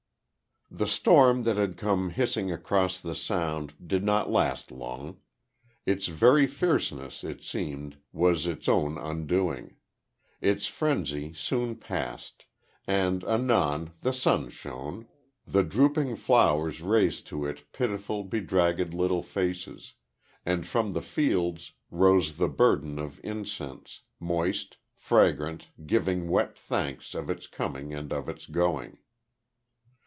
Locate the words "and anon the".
12.87-14.13